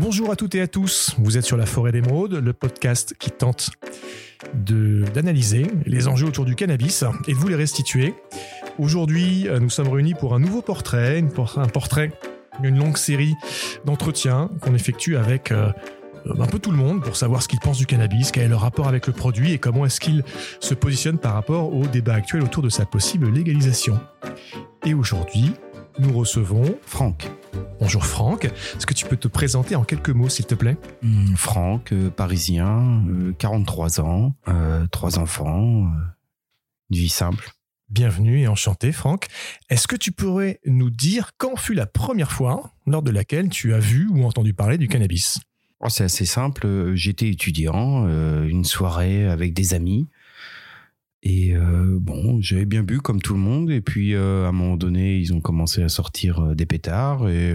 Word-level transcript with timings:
Bonjour 0.00 0.32
à 0.32 0.36
toutes 0.36 0.54
et 0.54 0.62
à 0.62 0.66
tous, 0.66 1.14
vous 1.18 1.36
êtes 1.36 1.44
sur 1.44 1.58
La 1.58 1.66
Forêt 1.66 1.92
d'Émeraude, 1.92 2.32
le 2.32 2.54
podcast 2.54 3.14
qui 3.18 3.30
tente 3.30 3.68
d'analyser 4.54 5.66
les 5.84 6.08
enjeux 6.08 6.26
autour 6.26 6.46
du 6.46 6.54
cannabis 6.54 7.04
et 7.28 7.34
de 7.34 7.36
vous 7.36 7.48
les 7.48 7.54
restituer. 7.54 8.14
Aujourd'hui, 8.78 9.46
euh, 9.46 9.60
nous 9.60 9.68
sommes 9.68 9.88
réunis 9.88 10.14
pour 10.14 10.34
un 10.34 10.38
nouveau 10.38 10.62
portrait, 10.62 11.22
un 11.56 11.68
portrait 11.68 12.12
d'une 12.62 12.78
longue 12.78 12.96
série 12.96 13.34
d'entretiens 13.84 14.48
qu'on 14.62 14.74
effectue 14.74 15.18
avec 15.18 15.52
euh, 15.52 15.70
un 16.26 16.46
peu 16.46 16.58
tout 16.58 16.70
le 16.70 16.78
monde 16.78 17.02
pour 17.02 17.16
savoir 17.16 17.42
ce 17.42 17.48
qu'ils 17.48 17.60
pensent 17.60 17.78
du 17.78 17.86
cannabis, 17.86 18.30
quel 18.32 18.44
est 18.44 18.48
leur 18.48 18.62
rapport 18.62 18.88
avec 18.88 19.06
le 19.06 19.12
produit 19.12 19.52
et 19.52 19.58
comment 19.58 19.84
est-ce 19.84 20.00
qu'ils 20.00 20.24
se 20.60 20.72
positionnent 20.72 21.18
par 21.18 21.34
rapport 21.34 21.74
au 21.74 21.86
débat 21.86 22.14
actuel 22.14 22.42
autour 22.42 22.62
de 22.62 22.70
sa 22.70 22.86
possible 22.86 23.28
légalisation. 23.28 24.00
Et 24.86 24.94
aujourd'hui, 24.94 25.52
nous 25.98 26.16
recevons 26.16 26.78
Franck. 26.82 27.30
Bonjour 27.80 28.04
Franck, 28.04 28.44
est-ce 28.44 28.86
que 28.86 28.94
tu 28.94 29.06
peux 29.06 29.16
te 29.16 29.28
présenter 29.28 29.76
en 29.76 29.84
quelques 29.84 30.10
mots 30.10 30.28
s'il 30.28 30.46
te 30.46 30.54
plaît? 30.54 30.76
Hmm, 31.02 31.34
Franck, 31.34 31.92
euh, 31.92 32.10
parisien, 32.10 33.02
43 33.38 34.00
ans, 34.00 34.34
trois 34.90 35.18
enfants, 35.18 35.90
une 36.90 36.96
vie 36.96 37.08
simple. 37.08 37.50
Bienvenue 37.88 38.40
et 38.40 38.48
enchanté, 38.48 38.92
Franck. 38.92 39.26
Est-ce 39.68 39.88
que 39.88 39.96
tu 39.96 40.12
pourrais 40.12 40.60
nous 40.64 40.90
dire 40.90 41.32
quand 41.38 41.56
fut 41.56 41.74
la 41.74 41.86
première 41.86 42.30
fois 42.30 42.72
lors 42.86 43.02
de 43.02 43.10
laquelle 43.10 43.48
tu 43.48 43.74
as 43.74 43.80
vu 43.80 44.08
ou 44.08 44.24
entendu 44.24 44.54
parler 44.54 44.78
du 44.78 44.86
cannabis? 44.86 45.40
Oh, 45.80 45.88
C'est 45.88 46.04
assez 46.04 46.26
simple. 46.26 46.94
J'étais 46.94 47.28
étudiant, 47.30 48.06
euh, 48.06 48.46
une 48.46 48.64
soirée 48.64 49.26
avec 49.26 49.54
des 49.54 49.74
amis. 49.74 50.08
Et 51.22 51.54
euh, 51.54 51.98
bon, 52.00 52.40
j'avais 52.40 52.64
bien 52.64 52.82
bu 52.82 53.00
comme 53.00 53.20
tout 53.20 53.34
le 53.34 53.40
monde. 53.40 53.70
Et 53.70 53.80
puis, 53.80 54.14
euh, 54.14 54.46
à 54.46 54.48
un 54.48 54.52
moment 54.52 54.76
donné, 54.76 55.18
ils 55.18 55.34
ont 55.34 55.40
commencé 55.40 55.82
à 55.82 55.88
sortir 55.88 56.54
des 56.54 56.66
pétards. 56.66 57.28
Et 57.28 57.54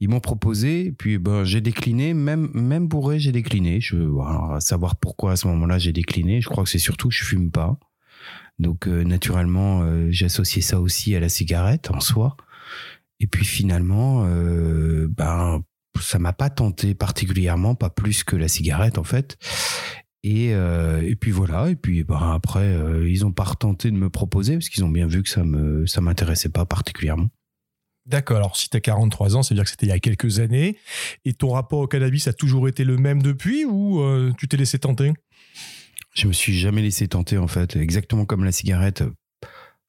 ils 0.00 0.08
m'ont 0.08 0.20
proposé. 0.20 0.86
Et 0.86 0.92
puis, 0.92 1.18
ben, 1.18 1.44
j'ai 1.44 1.60
décliné. 1.60 2.14
Même, 2.14 2.50
même 2.54 2.86
bourré, 2.88 3.18
j'ai 3.18 3.32
décliné. 3.32 3.80
Je 3.80 3.96
veux 3.96 4.12
savoir 4.60 4.96
pourquoi 4.96 5.32
à 5.32 5.36
ce 5.36 5.46
moment-là 5.48 5.78
j'ai 5.78 5.92
décliné. 5.92 6.40
Je 6.40 6.48
crois 6.48 6.64
que 6.64 6.70
c'est 6.70 6.78
surtout 6.78 7.08
que 7.08 7.14
je 7.14 7.24
fume 7.24 7.50
pas. 7.50 7.78
Donc 8.60 8.86
euh, 8.86 9.02
naturellement, 9.04 9.82
euh, 9.82 10.10
associé 10.20 10.60
ça 10.60 10.80
aussi 10.80 11.16
à 11.16 11.20
la 11.20 11.30
cigarette 11.30 11.90
en 11.90 12.00
soi. 12.00 12.36
Et 13.18 13.26
puis 13.26 13.44
finalement, 13.44 14.24
euh, 14.26 15.08
ben 15.08 15.62
ça 15.98 16.18
m'a 16.18 16.32
pas 16.32 16.50
tenté 16.50 16.94
particulièrement, 16.94 17.74
pas 17.74 17.90
plus 17.90 18.22
que 18.22 18.36
la 18.36 18.48
cigarette 18.48 18.98
en 18.98 19.04
fait. 19.04 19.38
Et, 20.22 20.48
et 20.48 21.16
puis 21.16 21.30
voilà. 21.30 21.70
Et 21.70 21.76
puis 21.76 22.04
ben, 22.04 22.32
après, 22.34 22.76
ils 23.08 23.24
ont 23.24 23.32
pas 23.32 23.46
tenté 23.58 23.90
de 23.90 23.96
me 23.96 24.10
proposer 24.10 24.54
parce 24.54 24.68
qu'ils 24.68 24.84
ont 24.84 24.90
bien 24.90 25.06
vu 25.06 25.22
que 25.22 25.28
ça 25.30 25.44
me 25.44 25.86
ça 25.86 26.00
m'intéressait 26.00 26.50
pas 26.50 26.66
particulièrement. 26.66 27.28
D'accord. 28.04 28.36
Alors, 28.36 28.56
si 28.56 28.68
tu 28.68 28.76
as 28.76 28.80
43 28.80 29.36
ans, 29.36 29.42
c'est 29.42 29.54
à 29.54 29.56
dire 29.56 29.64
que 29.64 29.70
c'était 29.70 29.86
il 29.86 29.90
y 29.90 29.92
a 29.92 29.98
quelques 29.98 30.40
années. 30.40 30.76
Et 31.24 31.32
ton 31.32 31.50
rapport 31.50 31.78
au 31.78 31.86
cannabis 31.86 32.28
a 32.28 32.34
toujours 32.34 32.68
été 32.68 32.84
le 32.84 32.98
même 32.98 33.22
depuis 33.22 33.64
ou 33.64 34.02
tu 34.36 34.46
t'es 34.46 34.58
laissé 34.58 34.78
tenter? 34.78 35.12
Je 36.12 36.26
me 36.26 36.32
suis 36.32 36.58
jamais 36.58 36.82
laissé 36.82 37.06
tenter 37.08 37.38
en 37.38 37.46
fait, 37.46 37.76
exactement 37.76 38.24
comme 38.24 38.44
la 38.44 38.52
cigarette. 38.52 39.04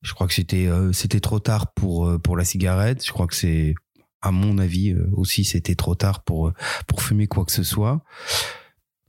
Je 0.01 0.13
crois 0.13 0.27
que 0.27 0.33
c'était 0.33 0.67
euh, 0.67 0.91
c'était 0.93 1.19
trop 1.19 1.39
tard 1.39 1.73
pour 1.73 2.07
euh, 2.07 2.17
pour 2.17 2.37
la 2.37 2.43
cigarette. 2.43 3.05
Je 3.05 3.11
crois 3.11 3.27
que 3.27 3.35
c'est 3.35 3.75
à 4.21 4.31
mon 4.31 4.57
avis 4.57 4.91
euh, 4.91 5.09
aussi 5.13 5.43
c'était 5.43 5.75
trop 5.75 5.95
tard 5.95 6.23
pour 6.23 6.53
pour 6.87 7.01
fumer 7.01 7.27
quoi 7.27 7.45
que 7.45 7.51
ce 7.51 7.63
soit 7.63 8.03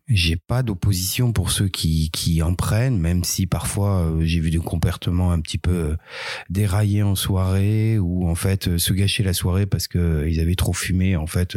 j'ai 0.08 0.36
pas 0.36 0.64
d'opposition 0.64 1.33
pour 1.33 1.53
ceux 1.53 1.69
qui, 1.69 2.11
qui 2.11 2.42
en 2.42 2.55
prennent, 2.55 2.98
même 2.98 3.22
si 3.22 3.47
parfois 3.47 4.00
euh, 4.00 4.25
j'ai 4.25 4.41
vu 4.41 4.50
des 4.50 4.58
comportements 4.58 5.31
un 5.31 5.41
petit 5.41 5.58
peu 5.58 5.70
euh, 5.70 5.97
déraillés 6.50 7.05
en 7.05 7.14
soirée 7.14 7.98
ou 8.00 8.28
en 8.28 8.34
fait 8.34 8.67
euh, 8.67 8.78
se 8.78 8.92
gâcher 8.92 9.23
la 9.23 9.33
soirée 9.33 9.64
parce 9.64 9.86
que 9.86 10.27
ils 10.28 10.41
avaient 10.41 10.56
trop 10.56 10.73
fumé. 10.73 11.14
En 11.14 11.28
fait, 11.28 11.56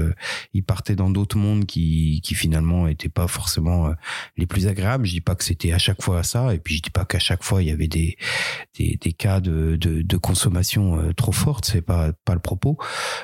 ils 0.54 0.64
partaient 0.64 0.96
dans 0.96 1.10
d'autres 1.10 1.38
mondes 1.38 1.66
qui, 1.66 2.22
qui 2.24 2.36
finalement 2.36 2.88
étaient 2.88 3.10
pas 3.10 3.28
forcément 3.28 3.90
les 4.38 4.46
plus 4.46 4.68
agréables. 4.68 5.06
Je 5.06 5.14
dis 5.14 5.22
pas 5.22 5.36
que 5.36 5.44
c'était 5.44 5.72
à 5.72 5.78
chaque 5.80 6.02
fois 6.02 6.24
ça, 6.24 6.54
et 6.54 6.60
puis 6.60 6.76
je 6.76 6.84
dis 6.84 6.90
pas 6.90 7.06
qu'à 7.06 7.20
chaque 7.20 7.44
fois 7.44 7.64
il 7.64 7.70
y 7.70 7.72
avait 7.72 7.88
des 7.88 8.18
des, 8.78 9.14
cas 9.14 9.40
de, 9.40 9.76
de, 9.76 10.02
de 10.02 10.18
consommation 10.18 11.14
trop 11.16 11.32
forte. 11.32 11.66
C'est 11.66 11.82
pas 11.82 12.12
pas 12.26 12.34
le 12.34 12.40
propos, 12.40 12.78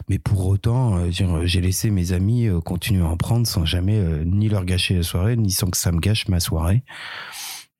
mais 0.10 0.18
pour 0.20 0.48
autant, 0.48 1.10
j'ai 1.12 1.62
laissé 1.62 1.92
mes 1.92 2.12
amis 2.12 2.50
continuer 2.66 3.04
à 3.04 3.08
en 3.08 3.18
prendre 3.18 3.46
sans 3.46 3.66
jamais 3.66 4.02
ni 4.26 4.50
leur 4.50 4.66
gâcher 4.66 4.96
la 4.96 5.04
soirée 5.04 5.11
ni 5.16 5.52
sans 5.52 5.70
que 5.70 5.78
ça 5.78 5.92
me 5.92 6.00
gâche 6.00 6.28
ma 6.28 6.40
soirée. 6.40 6.84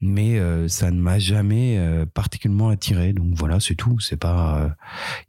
Mais 0.04 0.40
euh, 0.40 0.68
ça 0.68 0.90
ne 0.90 1.00
m'a 1.00 1.20
jamais 1.20 1.78
euh, 1.78 2.06
particulièrement 2.08 2.70
attiré. 2.70 3.14
Donc 3.14 3.36
voilà, 3.36 3.60
c'est 3.60 3.76
tout. 3.76 4.00
C'est 4.00 4.18
pas, 4.18 4.76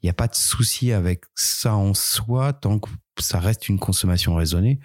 il 0.02 0.06
n'y 0.06 0.10
a 0.10 0.14
pas 0.14 0.28
de 0.28 0.34
souci 0.34 0.92
avec 0.92 1.24
ça 1.34 1.74
en 1.74 1.92
soi 1.94 2.52
tant 2.54 2.78
que 2.78 2.88
ça 3.18 3.38
reste 3.38 3.68
une 3.68 3.78
consommation 3.78 4.34
raisonnée. 4.34 4.80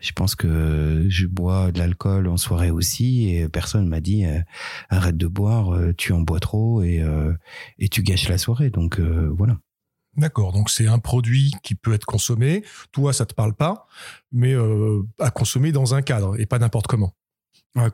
Je 0.00 0.12
pense 0.12 0.34
que 0.36 1.06
je 1.08 1.26
bois 1.26 1.72
de 1.72 1.78
l'alcool 1.80 2.28
en 2.28 2.36
soirée 2.36 2.70
aussi 2.70 3.30
et 3.30 3.48
personne 3.48 3.88
m'a 3.88 4.00
dit 4.00 4.24
euh, 4.24 4.38
arrête 4.88 5.16
de 5.16 5.26
boire, 5.26 5.76
tu 5.98 6.12
en 6.12 6.20
bois 6.20 6.40
trop 6.40 6.82
et 6.82 7.04
et 7.78 7.88
tu 7.88 8.02
gâches 8.02 8.28
la 8.28 8.38
soirée. 8.38 8.70
Donc 8.70 9.00
voilà. 9.00 9.56
D'accord, 10.18 10.52
donc 10.52 10.68
c'est 10.68 10.88
un 10.88 10.98
produit 10.98 11.52
qui 11.62 11.76
peut 11.76 11.92
être 11.92 12.04
consommé. 12.04 12.64
Toi, 12.90 13.12
ça 13.12 13.24
te 13.24 13.34
parle 13.34 13.54
pas, 13.54 13.86
mais 14.32 14.52
euh, 14.52 15.02
à 15.20 15.30
consommer 15.30 15.70
dans 15.70 15.94
un 15.94 16.02
cadre 16.02 16.38
et 16.40 16.44
pas 16.44 16.58
n'importe 16.58 16.88
comment. 16.88 17.14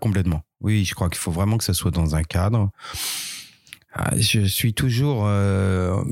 Complètement. 0.00 0.42
Oui, 0.62 0.86
je 0.86 0.94
crois 0.94 1.10
qu'il 1.10 1.18
faut 1.18 1.30
vraiment 1.30 1.58
que 1.58 1.64
ça 1.64 1.74
soit 1.74 1.90
dans 1.90 2.14
un 2.14 2.22
cadre. 2.22 2.70
Ah, 3.92 4.12
je 4.16 4.40
suis 4.46 4.72
toujours 4.72 5.26
euh, 5.26 6.02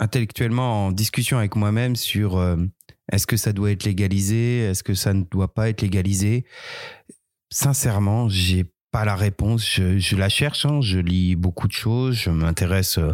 intellectuellement 0.00 0.86
en 0.86 0.92
discussion 0.92 1.38
avec 1.38 1.54
moi-même 1.54 1.94
sur 1.94 2.36
euh, 2.36 2.56
est-ce 3.12 3.28
que 3.28 3.36
ça 3.36 3.52
doit 3.52 3.70
être 3.70 3.84
légalisé, 3.84 4.58
est-ce 4.58 4.82
que 4.82 4.94
ça 4.94 5.14
ne 5.14 5.22
doit 5.22 5.54
pas 5.54 5.68
être 5.68 5.82
légalisé. 5.82 6.44
Sincèrement, 7.50 8.28
j'ai 8.28 8.72
pas 8.90 9.04
la 9.04 9.16
réponse. 9.16 9.68
Je, 9.68 9.98
je 9.98 10.16
la 10.16 10.28
cherche. 10.28 10.66
Hein. 10.66 10.80
Je 10.80 10.98
lis 10.98 11.36
beaucoup 11.36 11.68
de 11.68 11.72
choses. 11.72 12.16
Je 12.16 12.30
m'intéresse 12.30 12.98
euh, 12.98 13.12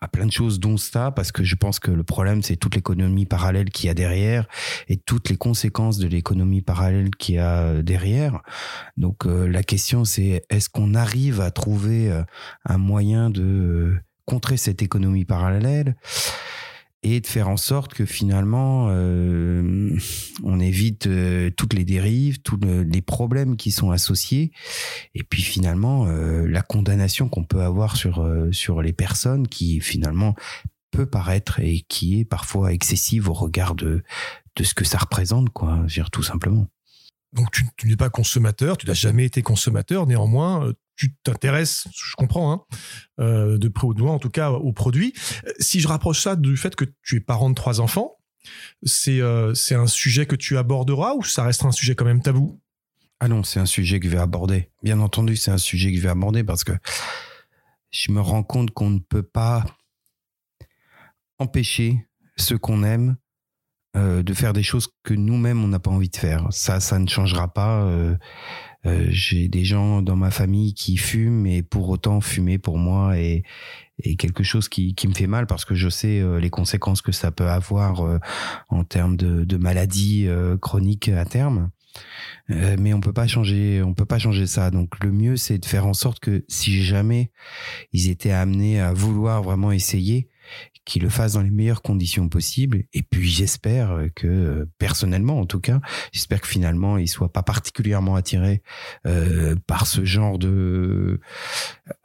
à 0.00 0.08
plein 0.08 0.26
de 0.26 0.32
choses, 0.32 0.60
dont 0.60 0.76
ça, 0.76 1.10
parce 1.10 1.32
que 1.32 1.44
je 1.44 1.54
pense 1.54 1.78
que 1.78 1.90
le 1.90 2.04
problème, 2.04 2.42
c'est 2.42 2.56
toute 2.56 2.74
l'économie 2.74 3.26
parallèle 3.26 3.70
qu'il 3.70 3.86
y 3.86 3.90
a 3.90 3.94
derrière 3.94 4.46
et 4.88 4.96
toutes 4.96 5.28
les 5.28 5.36
conséquences 5.36 5.98
de 5.98 6.06
l'économie 6.06 6.62
parallèle 6.62 7.10
qu'il 7.10 7.36
y 7.36 7.38
a 7.38 7.82
derrière. 7.82 8.40
Donc 8.96 9.26
euh, 9.26 9.46
la 9.46 9.62
question, 9.62 10.04
c'est 10.04 10.44
est-ce 10.50 10.68
qu'on 10.68 10.94
arrive 10.94 11.40
à 11.40 11.50
trouver 11.50 12.10
euh, 12.10 12.22
un 12.64 12.78
moyen 12.78 13.30
de 13.30 13.94
contrer 14.24 14.56
cette 14.56 14.82
économie 14.82 15.24
parallèle? 15.24 15.96
Et 17.02 17.20
de 17.20 17.26
faire 17.26 17.48
en 17.48 17.56
sorte 17.56 17.94
que 17.94 18.04
finalement 18.04 18.88
euh, 18.90 19.96
on 20.42 20.58
évite 20.58 21.06
euh, 21.06 21.50
toutes 21.50 21.74
les 21.74 21.84
dérives, 21.84 22.40
tous 22.40 22.58
les 22.62 23.02
problèmes 23.02 23.56
qui 23.56 23.70
sont 23.70 23.90
associés, 23.90 24.50
et 25.14 25.22
puis 25.22 25.42
finalement 25.42 26.06
euh, 26.06 26.46
la 26.46 26.62
condamnation 26.62 27.28
qu'on 27.28 27.44
peut 27.44 27.62
avoir 27.62 27.96
sur 27.96 28.26
sur 28.52 28.82
les 28.82 28.92
personnes 28.92 29.46
qui 29.46 29.80
finalement 29.80 30.34
peut 30.90 31.06
paraître 31.06 31.60
et 31.60 31.84
qui 31.88 32.20
est 32.20 32.24
parfois 32.24 32.72
excessive 32.72 33.28
au 33.28 33.34
regard 33.34 33.74
de 33.74 34.02
de 34.56 34.64
ce 34.64 34.74
que 34.74 34.84
ça 34.84 34.98
représente, 34.98 35.50
quoi, 35.50 35.84
dire 35.86 36.10
tout 36.10 36.22
simplement. 36.22 36.66
Donc 37.34 37.50
tu, 37.50 37.66
tu 37.76 37.88
n'es 37.88 37.96
pas 37.96 38.08
consommateur, 38.08 38.78
tu 38.78 38.86
n'as 38.86 38.94
jamais 38.94 39.26
été 39.26 39.42
consommateur, 39.42 40.06
néanmoins 40.06 40.72
tu 40.96 41.14
t'intéresses, 41.22 41.86
je 41.94 42.14
comprends, 42.16 42.52
hein, 42.52 42.64
euh, 43.20 43.58
de 43.58 43.68
près 43.68 43.86
ou 43.86 43.94
de 43.94 44.00
loin, 44.00 44.12
en 44.12 44.18
tout 44.18 44.30
cas, 44.30 44.50
au 44.50 44.72
produit. 44.72 45.12
Si 45.58 45.80
je 45.80 45.88
rapproche 45.88 46.22
ça 46.22 46.36
du 46.36 46.56
fait 46.56 46.74
que 46.74 46.84
tu 47.02 47.16
es 47.16 47.20
parent 47.20 47.50
de 47.50 47.54
trois 47.54 47.80
enfants, 47.80 48.16
c'est 48.82 49.20
euh, 49.20 49.54
c'est 49.54 49.74
un 49.74 49.86
sujet 49.86 50.26
que 50.26 50.36
tu 50.36 50.56
aborderas 50.56 51.14
ou 51.14 51.22
ça 51.22 51.44
restera 51.44 51.68
un 51.68 51.72
sujet 51.72 51.94
quand 51.94 52.04
même 52.04 52.22
tabou? 52.22 52.60
Ah 53.20 53.28
non, 53.28 53.42
c'est 53.42 53.60
un 53.60 53.66
sujet 53.66 53.98
que 53.98 54.06
je 54.06 54.12
vais 54.12 54.20
aborder. 54.20 54.70
Bien 54.82 55.00
entendu, 55.00 55.36
c'est 55.36 55.50
un 55.50 55.58
sujet 55.58 55.90
que 55.90 55.96
je 55.96 56.02
vais 56.02 56.10
aborder 56.10 56.44
parce 56.44 56.64
que 56.64 56.72
je 57.90 58.12
me 58.12 58.20
rends 58.20 58.42
compte 58.42 58.70
qu'on 58.72 58.90
ne 58.90 58.98
peut 58.98 59.22
pas 59.22 59.64
empêcher 61.38 62.06
ceux 62.36 62.58
qu'on 62.58 62.82
aime 62.82 63.16
euh, 63.96 64.22
de 64.22 64.34
faire 64.34 64.52
des 64.52 64.62
choses 64.62 64.88
que 65.02 65.14
nous-mêmes 65.14 65.64
on 65.64 65.68
n'a 65.68 65.78
pas 65.78 65.90
envie 65.90 66.10
de 66.10 66.16
faire. 66.16 66.46
Ça, 66.50 66.80
ça 66.80 66.98
ne 66.98 67.08
changera 67.08 67.52
pas. 67.52 67.90
Euh, 68.84 69.06
j'ai 69.08 69.48
des 69.48 69.64
gens 69.64 70.02
dans 70.02 70.16
ma 70.16 70.30
famille 70.30 70.74
qui 70.74 70.96
fument 70.96 71.46
et 71.46 71.62
pour 71.62 71.88
autant 71.88 72.20
fumer 72.20 72.58
pour 72.58 72.78
moi 72.78 73.18
est, 73.18 73.42
est 74.02 74.16
quelque 74.16 74.44
chose 74.44 74.68
qui, 74.68 74.94
qui 74.94 75.08
me 75.08 75.14
fait 75.14 75.26
mal 75.26 75.46
parce 75.46 75.64
que 75.64 75.74
je 75.74 75.88
sais 75.88 76.20
euh, 76.20 76.38
les 76.38 76.50
conséquences 76.50 77.02
que 77.02 77.12
ça 77.12 77.30
peut 77.30 77.48
avoir 77.48 78.04
euh, 78.04 78.18
en 78.68 78.84
termes 78.84 79.16
de, 79.16 79.44
de 79.44 79.56
maladies 79.56 80.28
chroniques 80.60 81.08
à 81.08 81.24
terme. 81.24 81.70
mais 82.48 82.92
on 82.92 83.00
peut 83.00 83.12
pas 83.12 83.26
changer, 83.26 83.82
on 83.82 83.94
peut 83.94 84.04
pas 84.04 84.18
changer 84.18 84.46
ça. 84.46 84.70
Donc 84.70 85.02
le 85.02 85.10
mieux 85.10 85.36
c'est 85.36 85.58
de 85.58 85.66
faire 85.66 85.86
en 85.86 85.94
sorte 85.94 86.20
que 86.20 86.44
si 86.48 86.82
jamais 86.82 87.30
ils 87.92 88.10
étaient 88.10 88.32
amenés 88.32 88.80
à 88.80 88.92
vouloir 88.92 89.42
vraiment 89.42 89.72
essayer, 89.72 90.28
qu'il 90.86 91.02
le 91.02 91.10
fasse 91.10 91.34
dans 91.34 91.42
les 91.42 91.50
meilleures 91.50 91.82
conditions 91.82 92.28
possibles. 92.28 92.84
Et 92.94 93.02
puis 93.02 93.28
j'espère 93.28 93.98
que, 94.14 94.66
personnellement 94.78 95.38
en 95.38 95.44
tout 95.44 95.60
cas, 95.60 95.80
j'espère 96.12 96.40
que 96.40 96.46
finalement 96.46 96.96
il 96.96 97.08
soit 97.08 97.32
pas 97.32 97.42
particulièrement 97.42 98.14
attiré 98.14 98.62
euh, 99.06 99.54
par 99.66 99.86
ce 99.86 100.04
genre 100.04 100.38
de, 100.38 101.20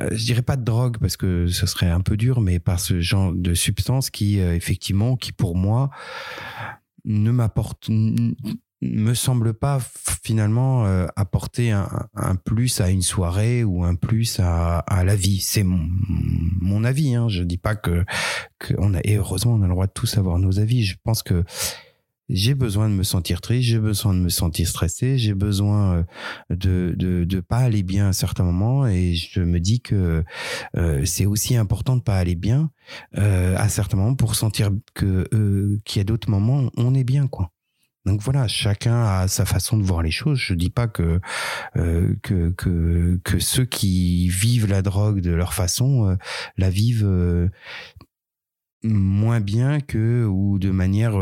euh, 0.02 0.10
je 0.12 0.26
dirais 0.26 0.42
pas 0.42 0.58
de 0.58 0.64
drogue 0.64 0.98
parce 1.00 1.16
que 1.16 1.48
ce 1.48 1.66
serait 1.66 1.90
un 1.90 2.02
peu 2.02 2.18
dur, 2.18 2.42
mais 2.42 2.60
par 2.60 2.80
ce 2.80 3.00
genre 3.00 3.32
de 3.34 3.54
substance 3.54 4.10
qui 4.10 4.40
euh, 4.40 4.56
effectivement, 4.56 5.16
qui 5.16 5.32
pour 5.32 5.56
moi 5.56 5.90
ne 7.06 7.32
m'apporte 7.32 7.90
me 8.82 9.14
semble 9.14 9.54
pas 9.54 9.80
finalement 10.24 10.86
euh, 10.86 11.08
apporter 11.16 11.72
un, 11.72 11.88
un, 12.16 12.36
plus 12.36 12.82
à 12.82 12.90
une 12.90 13.02
soirée 13.02 13.64
ou 13.64 13.84
un 13.84 13.96
plus 13.96 14.40
à, 14.40 14.80
à 14.80 15.04
la 15.04 15.16
vie. 15.16 15.40
C'est 15.40 15.64
mon, 15.64 15.88
mon, 16.60 16.84
avis. 16.84 17.16
Hein. 17.16 17.30
Je 17.30 17.44
dis 17.44 17.58
pas 17.58 17.76
que, 17.76 18.04
que 18.60 18.74
on 18.78 18.94
a 18.94 19.00
et 19.04 19.18
heureusement 19.18 19.54
on 19.54 19.62
a 19.62 19.68
le 19.68 19.74
droit 19.74 19.88
de 19.88 19.92
tous 19.94 20.18
avoir 20.18 20.40
nos 20.40 20.60
avis. 20.60 20.84
Je 20.84 20.96
pense 21.04 21.22
que 21.24 21.44
j'ai 22.32 22.56
besoin 22.56 22.90
de 22.90 22.94
me 22.94 23.04
sentir 23.04 23.42
triste, 23.42 23.68
j'ai 23.68 23.80
besoin 23.80 24.14
de 24.14 24.20
me 24.20 24.30
sentir 24.30 24.68
stressé, 24.68 25.18
j'ai 25.18 25.34
besoin 25.34 25.96
euh, 25.96 26.04
de, 26.50 26.96
de 26.98 27.26
de 27.26 27.40
pas 27.42 27.58
aller 27.58 27.84
bien 27.84 28.08
à 28.08 28.14
certains 28.14 28.46
moments 28.46 28.88
et 28.88 29.14
je 29.14 29.42
me 29.42 29.60
dis 29.60 29.82
que 29.82 30.24
euh, 30.78 31.06
c'est 31.06 31.26
aussi 31.26 31.56
important 31.56 31.98
de 31.98 32.02
pas 32.02 32.18
aller 32.18 32.36
bien 32.36 32.72
euh, 33.18 33.56
à 33.58 33.68
certains 33.70 33.98
moments 33.98 34.16
pour 34.16 34.36
sentir 34.36 34.72
que 34.94 35.28
euh, 35.34 35.80
qu'il 35.84 36.00
y 36.00 36.02
a 36.02 36.06
d'autres 36.06 36.30
moments 36.30 36.64
où 36.64 36.72
on 36.78 36.94
est 36.94 37.04
bien 37.04 37.28
quoi. 37.28 37.52
Donc 38.06 38.22
voilà, 38.22 38.48
chacun 38.48 39.04
a 39.04 39.28
sa 39.28 39.46
façon 39.46 39.78
de 39.78 39.84
voir 39.84 40.02
les 40.02 40.12
choses. 40.12 40.40
Je 40.40 40.54
dis 40.56 40.72
pas 40.72 40.88
que 40.88 41.20
euh, 41.78 42.16
que, 42.24 42.52
que 43.24 43.40
ceux 43.40 43.66
qui 43.66 44.28
vivent 44.28 44.68
la 44.68 44.82
drogue 44.82 45.22
de 45.22 45.32
leur 45.32 45.54
façon 45.54 46.10
euh, 46.10 46.16
la 46.58 46.70
vivent 46.72 47.06
euh, 47.06 47.50
moins 48.84 49.40
bien 49.40 49.82
que 49.82 50.26
ou 50.26 50.58
de 50.58 50.72
manière 50.72 51.20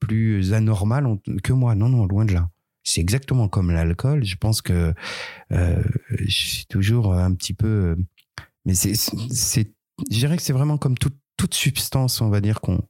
plus 0.00 0.52
anormale 0.52 1.18
que 1.44 1.52
moi. 1.52 1.76
Non, 1.76 1.88
non, 1.88 2.06
loin 2.06 2.24
de 2.24 2.34
là. 2.34 2.50
C'est 2.82 3.00
exactement 3.00 3.48
comme 3.48 3.70
l'alcool. 3.70 4.24
Je 4.24 4.36
pense 4.36 4.62
que 4.62 4.92
je 5.50 6.26
suis 6.26 6.66
toujours 6.66 7.14
un 7.14 7.32
petit 7.34 7.54
peu, 7.54 7.96
mais 8.64 8.74
c'est, 8.74 8.94
c'est, 8.96 9.72
je 10.10 10.18
dirais 10.18 10.36
que 10.36 10.42
c'est 10.42 10.52
vraiment 10.52 10.78
comme 10.78 10.96
toute 10.98 11.54
substance, 11.54 12.20
on 12.20 12.30
va 12.30 12.40
dire 12.40 12.60
qu'on, 12.60 12.82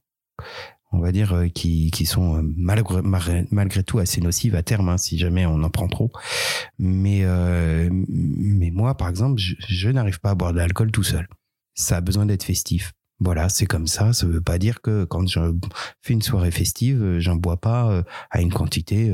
on 0.91 0.99
va 0.99 1.11
dire 1.11 1.45
qui 1.53 1.91
qui 1.91 2.05
sont 2.05 2.41
malgré 2.57 3.01
malgré 3.51 3.83
tout 3.83 3.99
assez 3.99 4.21
nocives 4.21 4.55
à 4.55 4.63
terme 4.63 4.89
hein, 4.89 4.97
si 4.97 5.17
jamais 5.17 5.45
on 5.45 5.63
en 5.63 5.69
prend 5.69 5.87
trop. 5.87 6.11
Mais 6.77 7.21
euh, 7.23 7.89
mais 7.91 8.71
moi, 8.71 8.95
par 8.95 9.09
exemple, 9.09 9.39
je, 9.39 9.89
n'arrive 9.89 10.19
pas 10.19 10.31
à 10.31 10.35
boire 10.35 10.53
de 10.53 10.57
l'alcool 10.57 10.91
tout 10.91 11.03
seul. 11.03 11.27
Ça 11.75 11.97
a 11.97 12.01
besoin 12.01 12.25
d'être 12.25 12.43
festif. 12.43 12.93
Voilà, 13.21 13.49
c'est 13.49 13.65
comme 13.65 13.87
ça. 13.87 14.13
Ça 14.13 14.25
veut 14.27 14.41
pas 14.41 14.57
dire 14.57 14.81
que 14.81 15.03
quand 15.03 15.27
je 15.27 15.39
fais 16.01 16.13
une 16.13 16.21
soirée 16.21 16.51
festive, 16.51 17.19
j'en 17.19 17.35
bois 17.35 17.57
pas 17.57 18.01
à 18.31 18.41
une 18.41 18.51
quantité 18.51 19.13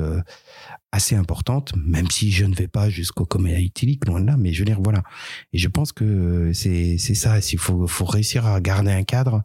assez 0.92 1.16
importante, 1.16 1.74
même 1.76 2.10
si 2.10 2.32
je 2.32 2.46
ne 2.46 2.56
vais 2.56 2.68
pas 2.68 2.90
jusqu'au 2.90 3.26
coma 3.26 3.52
éthylique, 3.52 4.06
loin 4.06 4.22
de 4.22 4.28
là. 4.28 4.38
Mais 4.38 4.54
je 4.54 4.60
veux 4.60 4.66
dire, 4.66 4.80
voilà. 4.82 5.04
Et 5.54 5.58
je 5.58 5.68
pense 5.68 5.92
que 5.92 6.52
c'est 6.54 6.98
c'est 7.00 7.16
ça. 7.16 7.40
Il 7.40 7.60
faut 7.60 7.88
faut 7.88 8.06
réussir 8.06 8.46
à 8.46 8.62
garder 8.62 8.92
un 8.92 9.04
cadre 9.04 9.44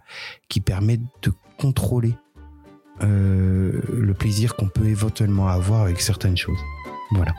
qui 0.48 0.60
permet 0.60 0.98
de 0.98 1.32
contrôler 1.60 2.14
euh, 3.02 3.80
le 3.92 4.14
plaisir 4.14 4.56
qu'on 4.56 4.68
peut 4.68 4.86
éventuellement 4.86 5.48
avoir 5.48 5.82
avec 5.82 6.00
certaines 6.00 6.36
choses. 6.36 6.58
Voilà. 7.12 7.32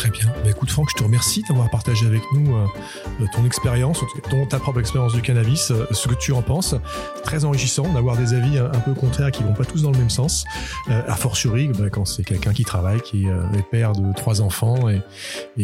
Très 0.00 0.08
bien. 0.08 0.28
Bah, 0.42 0.48
écoute 0.48 0.70
Franck, 0.70 0.88
je 0.90 0.96
te 0.96 1.02
remercie 1.02 1.42
d'avoir 1.46 1.68
partagé 1.68 2.06
avec 2.06 2.22
nous 2.32 2.56
euh, 2.56 3.26
ton 3.34 3.44
expérience, 3.44 4.02
ton, 4.30 4.46
ta 4.46 4.58
propre 4.58 4.80
expérience 4.80 5.12
du 5.12 5.20
cannabis, 5.20 5.70
euh, 5.70 5.84
ce 5.90 6.08
que 6.08 6.14
tu 6.14 6.32
en 6.32 6.40
penses. 6.40 6.74
Très 7.22 7.44
enrichissant 7.44 7.86
d'avoir 7.92 8.16
des 8.16 8.32
avis 8.32 8.56
un, 8.56 8.66
un, 8.66 8.80
peu 8.80 8.94
contraires 8.94 9.30
qui 9.30 9.42
vont 9.42 9.52
pas 9.52 9.66
tous 9.66 9.82
dans 9.82 9.90
le 9.90 9.98
même 9.98 10.08
sens. 10.08 10.44
Euh, 10.88 11.02
a 11.06 11.16
fortiori, 11.16 11.68
bah, 11.68 11.90
quand 11.90 12.06
c'est 12.06 12.24
quelqu'un 12.24 12.54
qui 12.54 12.64
travaille, 12.64 13.02
qui 13.02 13.26
est 13.26 13.62
père 13.70 13.92
de 13.92 14.14
trois 14.14 14.40
enfants 14.40 14.88
et, 14.88 15.02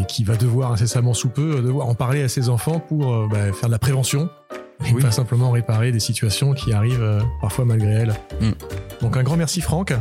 qui 0.07 0.23
va 0.23 0.37
devoir 0.37 0.73
incessamment 0.73 1.15
sous 1.15 1.31
peu 1.31 1.73
en 1.81 1.95
parler 1.95 2.23
à 2.23 2.29
ses 2.29 2.51
enfants 2.51 2.79
pour 2.79 3.29
bah, 3.29 3.53
faire 3.55 3.71
de 3.71 3.73
la 3.73 3.79
prévention 3.79 4.29
et 4.85 4.93
oui. 4.93 5.03
pas 5.03 5.11
simplement 5.11 5.51
réparer 5.51 5.93
des 5.93 6.01
situations 6.01 6.53
qui 6.53 6.73
arrivent 6.73 7.03
euh, 7.03 7.21
parfois 7.41 7.65
malgré 7.65 7.91
elles. 7.91 8.15
Mm. 8.41 8.51
Donc 9.01 9.17
un 9.17 9.23
grand 9.23 9.37
merci 9.37 9.61
Franck. 9.61 9.95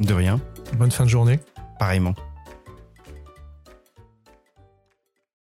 De 0.00 0.14
rien. 0.14 0.40
Bonne 0.78 0.90
fin 0.90 1.04
de 1.04 1.10
journée. 1.10 1.38
Pareillement. 1.78 2.14